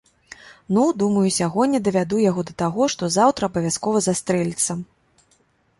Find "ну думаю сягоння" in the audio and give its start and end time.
0.77-1.81